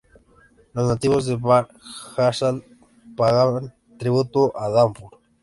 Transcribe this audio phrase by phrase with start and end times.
[0.73, 2.63] Los nativos de Bahr el Ghazal
[3.15, 5.19] pagaban tributo a Darfur.